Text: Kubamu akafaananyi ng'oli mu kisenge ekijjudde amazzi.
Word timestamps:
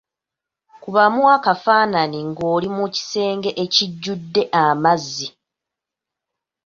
Kubamu 0.81 1.21
akafaananyi 1.35 2.19
ng'oli 2.29 2.67
mu 2.75 2.85
kisenge 2.95 3.49
ekijjudde 3.63 4.43
amazzi. 4.63 5.27